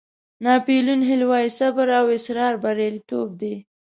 [0.45, 3.53] ناپیلیون هیل وایي صبر او اصرار بریالیتوب دی.